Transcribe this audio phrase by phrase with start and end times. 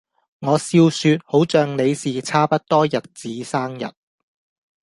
[0.39, 3.85] 我笑說好像你是差不多日子生日